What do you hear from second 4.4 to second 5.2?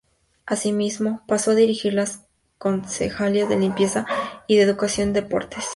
y de Educación y